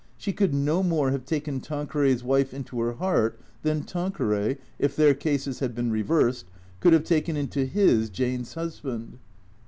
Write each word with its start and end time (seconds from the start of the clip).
She 0.17 0.33
could 0.33 0.51
no 0.51 0.81
more 0.81 1.11
have 1.11 1.25
taken 1.25 1.59
Tanqueray's 1.61 2.23
wife 2.23 2.55
into 2.55 2.79
her 2.81 2.93
heart 2.93 3.39
than 3.61 3.83
Tanqueray, 3.83 4.57
if 4.79 4.95
their 4.95 5.13
cases 5.13 5.59
had 5.59 5.75
been 5.75 5.91
reversed, 5.91 6.47
could 6.79 6.93
have 6.93 7.03
taken 7.03 7.37
into 7.37 7.65
his 7.67 8.09
Jane's 8.09 8.55
husband. 8.55 9.19